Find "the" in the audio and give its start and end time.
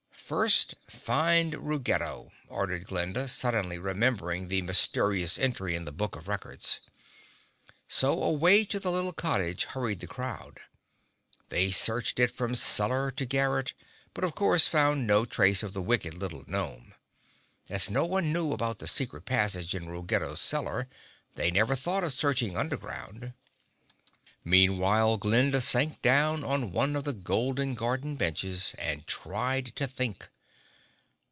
4.47-4.61, 5.83-5.91, 8.79-8.91, 9.99-10.07, 15.73-15.81, 18.79-18.87, 27.03-27.13